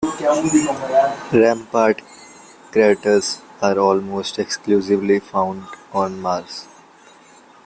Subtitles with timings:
[1.31, 2.01] Rampart
[2.71, 6.65] craters are almost exclusively found on Mars.